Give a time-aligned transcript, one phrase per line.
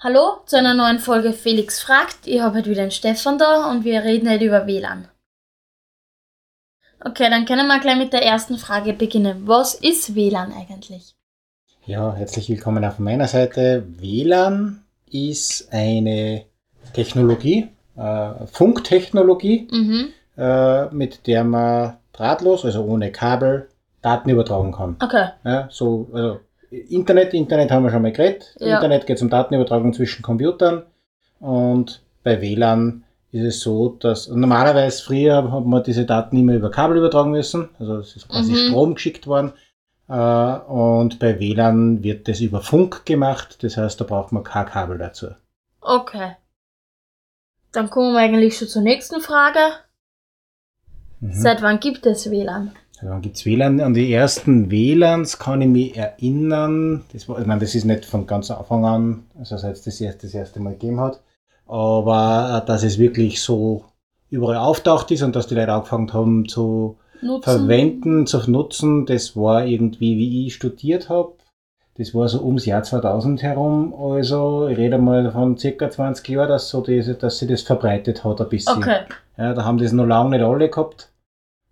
[0.00, 2.26] Hallo zu einer neuen Folge Felix fragt.
[2.26, 5.08] Ich habe heute wieder den Stefan da und wir reden heute über WLAN.
[7.04, 9.42] Okay, dann können wir gleich mit der ersten Frage beginnen.
[9.46, 11.14] Was ist WLAN eigentlich?
[11.84, 13.84] Ja, herzlich willkommen auf meiner Seite.
[13.88, 16.44] WLAN ist eine
[16.92, 20.08] Technologie, äh, Funktechnologie, Mhm.
[20.36, 23.68] äh, mit der man drahtlos, also ohne Kabel,
[24.02, 24.96] Daten übertragen kann.
[25.02, 25.30] Okay.
[25.44, 26.40] Ja, so, also
[26.70, 28.54] Internet, Internet haben wir schon mal geredet.
[28.60, 28.76] Ja.
[28.76, 30.84] Internet geht um Datenübertragung zwischen Computern
[31.40, 36.70] und bei WLAN ist es so, dass normalerweise früher hat man diese Daten immer über
[36.70, 38.68] Kabel übertragen müssen, also es ist quasi Mhm.
[38.68, 39.52] Strom geschickt worden.
[40.08, 44.66] Äh, und bei WLAN wird das über Funk gemacht, das heißt, da braucht man kein
[44.66, 45.28] Kabel dazu.
[45.80, 46.36] Okay.
[47.72, 49.60] Dann kommen wir eigentlich schon zur nächsten Frage.
[51.20, 51.32] Mhm.
[51.32, 52.72] Seit wann gibt es WLAN?
[53.00, 53.80] Dann gibt's WLAN.
[53.80, 57.04] An die ersten WLANs kann ich mich erinnern.
[57.12, 60.00] Das, war, ich meine, das ist nicht von ganz Anfang an, also seit es das
[60.00, 61.20] erste, das erste Mal gegeben hat.
[61.66, 63.84] Aber äh, dass es wirklich so
[64.30, 67.42] überall auftaucht ist und dass die Leute angefangen haben zu Nutzen?
[67.42, 71.32] verwenden, zu nutzen, das war irgendwie, wie ich studiert habe.
[71.96, 73.92] Das war so ums Jahr 2000 herum.
[73.92, 78.22] Also, ich rede mal von circa 20 Jahren, dass, so diese, dass sich das verbreitet
[78.22, 78.78] hat ein bisschen.
[78.78, 79.00] Okay.
[79.36, 81.10] Ja, da haben das noch lange nicht alle gehabt.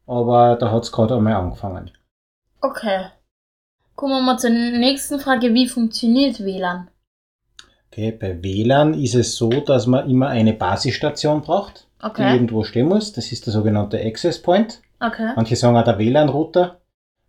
[0.07, 1.91] Aber da hat's gerade einmal angefangen.
[2.61, 3.07] Okay.
[3.95, 5.53] Kommen wir mal zur nächsten Frage.
[5.55, 6.89] Wie funktioniert WLAN?
[7.91, 12.34] Okay, bei WLAN ist es so, dass man immer eine Basisstation braucht, die Okay.
[12.34, 13.12] irgendwo stehen muss.
[13.12, 14.83] Das ist der sogenannte Access Point.
[15.01, 15.31] Okay.
[15.34, 16.79] Manche sagen auch der WLAN-Router.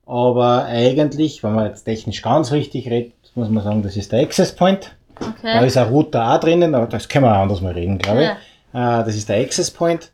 [0.06, 4.22] Aber eigentlich, wenn man jetzt technisch ganz richtig redet, muss man sagen, das ist der
[4.22, 4.92] Access Point.
[5.20, 5.66] Da Okay.
[5.68, 8.30] ist ein Router auch drinnen, aber das können wir auch anders mal reden, glaube ich.
[8.74, 9.02] Ja.
[9.02, 10.12] Äh, das ist der Access Point.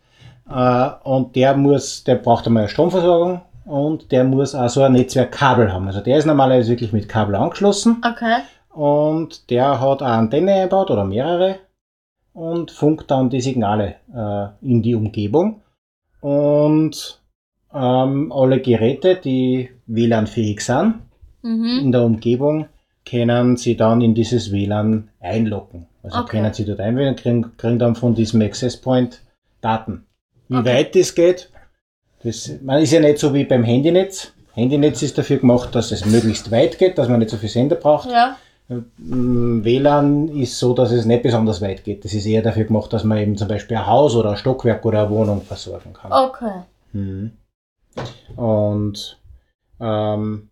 [0.50, 4.94] Äh, und der muss, der braucht einmal eine Stromversorgung und der muss auch so ein
[4.94, 5.88] Netzwerkkabel haben.
[5.88, 8.02] Also der ist normalerweise wirklich mit Kabel angeschlossen.
[8.06, 8.38] Okay.
[8.72, 11.58] Und der hat eine Antenne eingebaut oder mehrere
[12.34, 15.62] und funkt dann die Signale äh, in die Umgebung.
[16.22, 17.22] Und
[17.74, 20.96] ähm, alle Geräte, die WLAN-fähig sind,
[21.46, 21.80] Mhm.
[21.82, 22.68] in der Umgebung,
[23.06, 25.88] können sie dann in dieses WLAN einloggen.
[26.02, 26.38] Also Okay.
[26.38, 29.22] können sie dort einwählen und kriegen, kriegen dann von diesem Access Point
[29.60, 30.06] Daten.
[30.50, 30.66] Wie Okay.
[30.66, 31.50] weit das geht,
[32.24, 34.34] das man ist ja nicht so wie beim Handynetz.
[34.54, 37.76] Handynetz ist dafür gemacht, dass es möglichst weit geht, dass man nicht so viel Sender
[37.76, 38.10] braucht.
[38.10, 38.38] Ja.
[38.98, 42.06] Mm, WLAN ist so, dass es nicht besonders weit geht.
[42.06, 44.86] Das ist eher dafür gemacht, dass man eben zum Beispiel ein Haus oder ein Stockwerk
[44.86, 46.12] oder eine Wohnung versorgen kann.
[46.12, 46.62] Okay.
[46.94, 47.32] Mhm.
[48.36, 49.20] Und
[49.80, 50.50] ähm,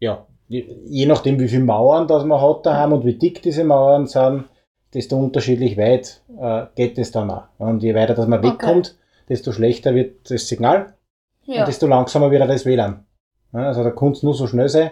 [0.00, 3.64] ja, je, je nachdem, wie viele Mauern das man hat daheim und wie dick diese
[3.64, 4.44] Mauern sind,
[4.94, 7.44] desto unterschiedlich weit äh, geht es dann auch.
[7.58, 8.50] Und je weiter dass man Okay.
[8.52, 8.96] wegkommt,
[9.28, 10.94] desto schlechter wird das Signal
[11.44, 11.60] Ja.
[11.60, 13.04] und desto langsamer wird auch das WLAN.
[13.52, 14.90] Ja, also da kann es nur so schnell sein,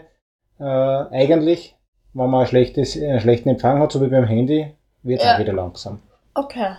[0.59, 1.77] äh, eigentlich,
[2.12, 5.34] wenn man ein schlechtes, einen schlechten Empfang hat, so wie beim Handy, wird es Ja.
[5.34, 6.00] auch wieder langsam.
[6.34, 6.75] Okay.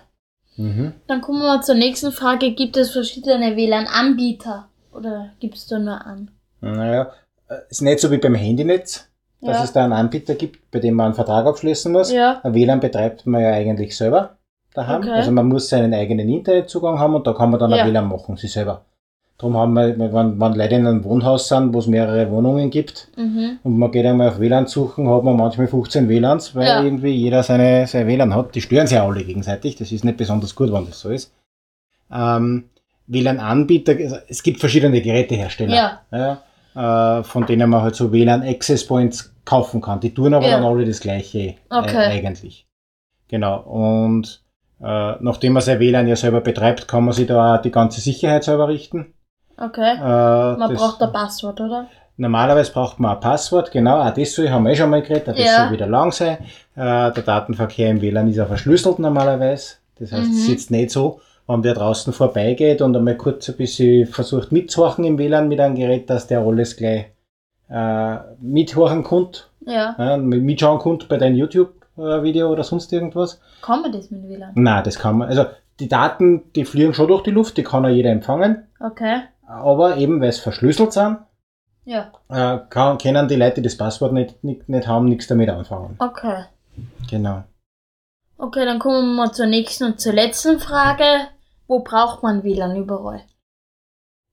[0.57, 0.93] Mhm.
[1.07, 2.51] Dann kommen wir zur nächsten Frage.
[2.51, 4.67] Gibt es verschiedene WLAN-Anbieter?
[4.93, 6.29] Oder gibt es da nur an?
[6.59, 7.11] Naja,
[7.49, 9.07] äh, ist nicht so wie beim Handynetz,
[9.41, 9.63] dass Ja.
[9.63, 12.11] es da einen Anbieter gibt, bei dem man einen Vertrag abschließen muss.
[12.11, 12.39] Ja.
[12.43, 14.37] Ein WLAN betreibt man ja eigentlich selber
[14.73, 15.01] daheim.
[15.01, 15.11] Okay.
[15.11, 17.83] Also man muss seinen eigenen Internetzugang haben und da kann man dann Ja.
[17.83, 18.81] ein WLAN machen, sich selber.
[19.37, 23.07] Darum haben wir, wenn, wenn Leute in einem Wohnhaus sind, wo es mehrere Wohnungen gibt
[23.17, 23.57] Mhm.
[23.63, 26.83] und man geht einmal auf WLAN suchen, hat man manchmal 15 WLANs, weil Ja.
[26.83, 28.53] irgendwie jeder seine, sein WLAN hat.
[28.53, 29.75] Die stören sich alle gegenseitig.
[29.77, 31.33] Das ist nicht besonders gut, wenn das so ist.
[32.13, 32.65] Ähm,
[33.07, 33.95] WLAN-Anbieter,
[34.29, 35.75] es gibt verschiedene Gerätehersteller.
[35.75, 36.01] Ja.
[36.11, 36.41] Ja,
[36.75, 39.99] äh, von denen man halt so WLAN Access Points kaufen kann.
[39.99, 40.57] Die tun aber Ja.
[40.57, 41.95] dann alle das gleiche Okay.
[41.95, 42.65] äh, eigentlich.
[43.27, 43.59] Genau.
[43.61, 44.41] Und
[44.81, 48.01] äh, nachdem man sein WLAN ja selber betreibt, kann man sich da auch die ganze
[48.01, 49.13] Sicherheit selber richten.
[49.57, 49.95] Okay.
[49.95, 51.87] Äh, Man braucht ein Passwort, oder?
[52.17, 55.29] Normalerweise braucht man ein Passwort, genau, auch das soll, haben wir eh schon mal geredet,
[55.29, 55.63] auch das Ja.
[55.63, 56.37] soll wieder lang sein.
[56.75, 59.75] Äh, der Datenverkehr im WLAN ist auch verschlüsselt normalerweise.
[59.99, 60.33] Das heißt, Mhm.
[60.33, 64.51] es ist jetzt nicht so, wenn der draußen vorbeigeht und einmal kurz ein bisschen versucht
[64.51, 67.05] mitzuhorchen im WLAN mit einem Gerät, dass der alles gleich
[67.69, 69.95] äh, mithorchen kommt, Ja.
[69.97, 73.39] äh, mitschauen kommt bei deinem YouTube-Video oder sonst irgendwas.
[73.61, 74.51] Kann man das mit WLAN?
[74.55, 75.45] Nein, das kann man, also
[75.79, 79.21] die Daten, die fliegen schon durch die Luft, die kann auch jeder empfangen, Okay.
[79.47, 81.17] aber eben weil es verschlüsselt sind,
[81.85, 82.11] Ja.
[82.29, 85.95] äh, kann, können die Leute, die das Passwort nicht, nicht, nicht haben, nichts damit anfangen.
[85.99, 86.43] Okay.
[87.09, 87.43] Genau.
[88.37, 91.03] Okay, dann kommen wir mal zur nächsten und zur letzten Frage.
[91.71, 93.21] Wo braucht man WLAN überall?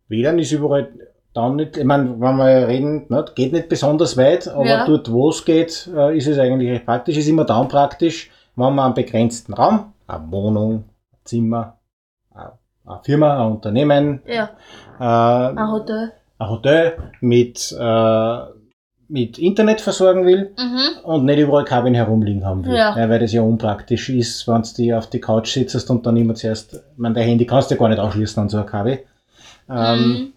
[0.08, 0.88] WLAN ist überall
[1.35, 4.85] dann nicht, ich meine, wenn wir reden, ne, geht nicht besonders weit, aber Ja.
[4.85, 7.17] dort, wo es geht, äh, ist es eigentlich recht praktisch.
[7.17, 10.73] Ist immer dann praktisch, wenn man einen begrenzten Raum, eine Wohnung,
[11.12, 11.79] ein Zimmer,
[12.35, 14.50] eine eine Firma, ein Unternehmen, Ja.
[14.99, 15.05] äh,
[15.55, 16.11] Ein Hotel.
[16.38, 18.38] ein Hotel mit äh,
[19.10, 21.05] mit Internet versorgen will Mhm.
[21.05, 22.75] und nicht überall Kabeln herumliegen haben will.
[22.76, 22.94] Ja.
[23.08, 26.75] weil das ja unpraktisch ist, wenn du auf die Couch sitzt und dann immer zuerst,
[26.75, 29.00] ich meine, dein Handy kannst du ja gar nicht anschließen an so ein Kabel.
[29.70, 30.32] Ähm, Mhm.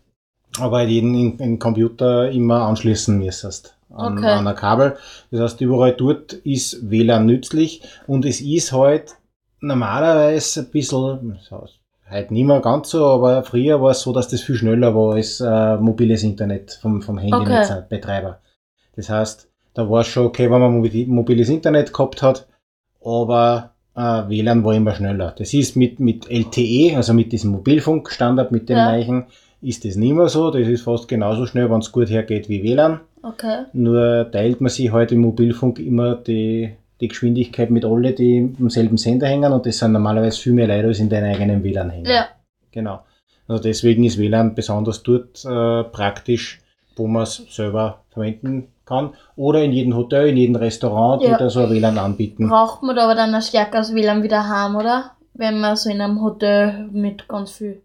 [0.63, 4.27] aber halt jeden in, Computer immer anschließen müsstest an, Okay.
[4.27, 4.95] an ein Kabel.
[5.31, 9.15] Das heißt, überall dort ist WLAN nützlich und es ist halt
[9.59, 11.39] normalerweise ein bisschen,
[12.09, 15.15] halt nicht mehr ganz so, aber früher war es so, dass das viel schneller war
[15.15, 18.39] als äh, mobiles Internet vom, vom Handynetzbetreiber.
[18.95, 22.47] Das heißt, da war es schon okay, wenn man mobi- mobiles Internet gehabt hat,
[23.03, 23.99] aber äh,
[24.29, 25.33] WLAN war immer schneller.
[25.37, 28.91] Das ist mit, mit LTE, also mit diesem Mobilfunkstandard, mit dem Ja.
[28.91, 29.25] neuen,
[29.61, 30.49] ist das nicht mehr so.
[30.51, 32.99] Das ist fast genauso schnell, wenn es gut hergeht wie WLAN.
[33.23, 33.65] Okay.
[33.73, 38.69] Nur teilt man sich heute im Mobilfunk immer die, die Geschwindigkeit mit alle, die am
[38.69, 41.91] selben Sender hängen und das sind normalerweise viel mehr Leute als in deinem eigenen WLAN
[41.91, 42.07] hängen.
[42.09, 42.25] Ja.
[42.71, 43.01] Genau.
[43.47, 46.59] Also deswegen ist WLAN besonders dort äh, praktisch,
[46.95, 49.13] wo man es selber verwenden kann.
[49.35, 51.37] Oder in jedem Hotel, in jedem Restaurant, die Ja.
[51.37, 52.49] da so ein WLAN anbieten.
[52.49, 55.11] Braucht man da aber dann ein stärkeres WLAN wieder haben, oder?
[55.33, 57.81] Wenn man so in einem Hotel mit ganz viel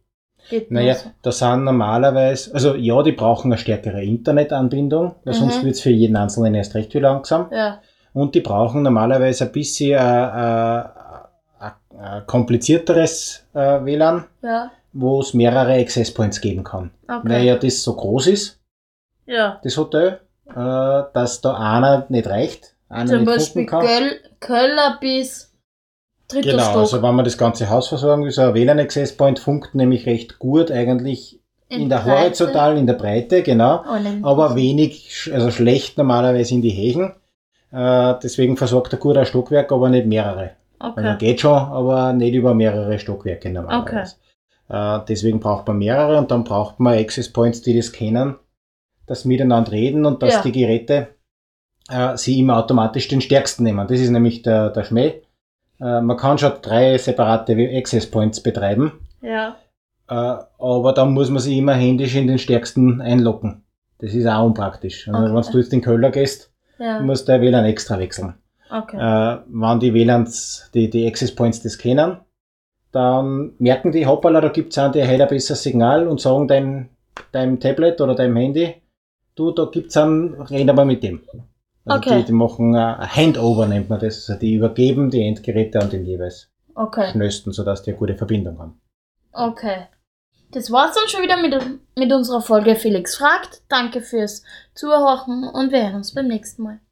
[0.50, 0.70] geht.
[0.70, 1.11] Naja, so.
[1.23, 5.38] da sind normalerweise, also ja, die brauchen eine stärkere Internetanbindung, weil Mhm.
[5.38, 7.47] sonst wird es für jeden Einzelnen erst recht viel langsam.
[7.52, 7.81] Ja.
[8.12, 10.85] Und die brauchen normalerweise ein bisschen äh, äh,
[11.99, 14.70] ein komplizierteres äh, WLAN, Ja.
[14.93, 16.91] wo es mehrere Access Points geben kann.
[17.09, 17.20] Okay.
[17.29, 18.61] Weil ja das so groß ist,
[19.26, 19.61] ja.
[19.62, 20.17] das Hotel, äh,
[20.55, 23.87] dass da einer nicht reicht, einer Zum nicht Beispiel funken kann.
[23.87, 25.53] Köl Köller bis
[26.29, 26.77] dritter Genau, Stock.
[26.77, 30.07] also wenn man das ganze Haus versorgen will, so ein WLAN Access Point funkt nämlich
[30.07, 32.21] recht gut eigentlich in, der Breite.
[32.21, 33.83] horizontalen, in der Breite, genau.
[33.85, 34.25] Nein.
[34.25, 37.15] aber wenig, also schlecht normalerweise in die Hägen.
[37.73, 40.53] Äh, deswegen versorgt er gut ein Stockwerk, aber nicht mehrere.
[40.79, 41.17] Also Okay.
[41.19, 44.17] geht schon, aber nicht über mehrere Stockwerke normalerweise.
[44.69, 48.37] Äh, deswegen braucht man mehrere und dann braucht man Access Points, die das kennen,
[49.06, 50.43] dass sie miteinander reden und dass Ja.
[50.43, 51.08] die Geräte
[51.88, 53.87] äh, sie immer automatisch den stärksten nehmen.
[53.87, 55.23] Das ist nämlich der, der Schmäh.
[55.81, 58.93] Äh, man kann schon drei separate Access Points betreiben,
[59.23, 59.56] Ja.
[60.08, 60.14] äh,
[60.58, 63.62] aber dann muss man sich immer händisch in den stärksten einloggen.
[63.99, 65.09] Das ist auch unpraktisch.
[65.09, 65.17] Okay.
[65.32, 67.00] Wenn du jetzt in Köller gehst, Ja.
[67.00, 68.35] musst du der WLAN extra wechseln.
[68.70, 68.97] Okay.
[68.97, 72.19] Äh, wenn die WLANs, die, die Access Points das kennen,
[72.93, 76.88] dann merken die, hoppala, da gibt's einen, der hat ein besseres Signal und sagen dein,
[77.32, 78.75] deinem Tablet oder deinem Handy,
[79.37, 81.23] du, da gibt's einen, red aber mit dem.
[81.85, 82.19] Also Okay.
[82.19, 84.29] die, die machen ein Handover, nennt man das.
[84.29, 87.11] Also die übergeben die Endgeräte an den jeweils Okay.
[87.12, 88.81] schnellsten, sodass die eine gute Verbindung haben.
[89.33, 89.87] Okay.
[90.50, 91.55] Das war's dann schon wieder mit,
[91.99, 93.62] mit unserer Folge Felix fragt.
[93.69, 94.43] Danke fürs
[94.75, 96.81] Zuhören und wir hören uns beim nächsten Mal.